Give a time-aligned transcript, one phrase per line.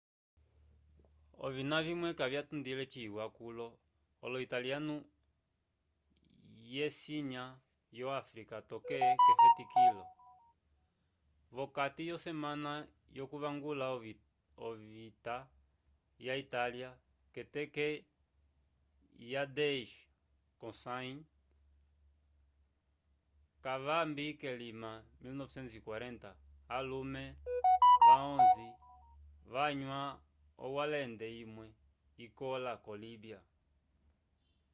[1.45, 3.67] ovina vimwe kavya tundile ciwa kulo
[4.25, 4.95] olo italiano
[6.73, 7.43] ye sinya
[7.97, 8.95] yo afrika toke
[9.25, 10.03] kefetikilo
[11.55, 12.71] vokati yo semana
[13.17, 13.85] yo kuvangula
[14.67, 15.35] ovita
[16.25, 16.89] ya italia
[17.33, 17.87] keteke
[19.31, 19.91] ye 10
[20.59, 21.15] ko sayi
[23.63, 24.91] kavambi ke lima
[25.25, 26.33] 1940
[26.77, 27.23] alume
[28.07, 28.73] va 11
[29.53, 30.01] vanyua
[30.65, 31.67] owalende imwe
[32.25, 33.39] ikola ko líbia